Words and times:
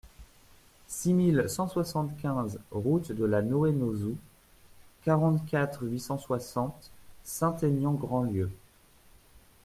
six 0.87 1.13
mille 1.13 1.45
cent 1.47 1.67
soixante-quinze 1.67 2.57
route 2.71 3.11
de 3.11 3.23
la 3.23 3.43
Noë 3.43 3.71
Nozou, 3.71 4.17
quarante-quatre, 5.03 5.83
huit 5.83 5.99
cent 5.99 6.17
soixante, 6.17 6.89
Saint-Aignan-Grandlieu 7.23 8.49